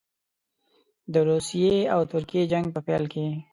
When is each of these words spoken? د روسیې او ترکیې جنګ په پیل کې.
د 1.13 1.15
روسیې 1.29 1.75
او 1.93 2.01
ترکیې 2.11 2.43
جنګ 2.51 2.65
په 2.75 2.79
پیل 2.87 3.03
کې. 3.13 3.25